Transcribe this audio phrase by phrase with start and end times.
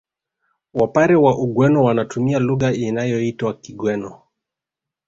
[0.73, 4.21] Wapare wa Ugweno wanatumia lugha inayoitwa Kigweno